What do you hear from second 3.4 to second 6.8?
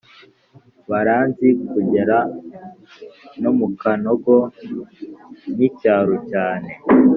no mukanogon’ icyaro cyane